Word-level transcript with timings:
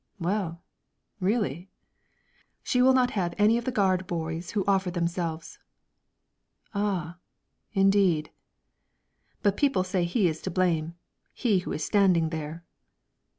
"Well, 0.19 0.63
really?" 1.19 1.69
"She 2.63 2.81
will 2.81 2.95
not 2.95 3.11
have 3.11 3.35
any 3.37 3.59
of 3.59 3.65
the 3.65 3.71
gard 3.71 4.07
boys 4.07 4.49
who 4.49 4.65
offer 4.65 4.89
themselves." 4.89 5.59
"Ah, 6.73 7.19
indeed." 7.73 8.31
"But 9.43 9.57
people 9.57 9.83
say 9.83 10.05
he 10.05 10.27
is 10.27 10.41
to 10.41 10.49
blame; 10.49 10.95
he 11.35 11.59
who 11.59 11.71
is 11.71 11.85
standing 11.85 12.29
there." 12.29 12.65